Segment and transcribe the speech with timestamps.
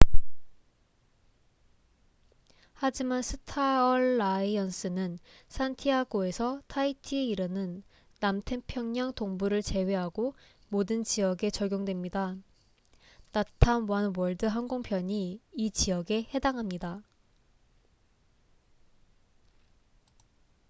[2.73, 7.83] 하지만 스타얼라이언스는 산티아고에서 타이티에 이르는
[8.19, 10.33] 남태평양 동부를 제외하고
[10.69, 12.35] 모든 지역에 적용됩니다
[13.35, 17.03] latam oneworld 항공편이 이 지역에 해당합니다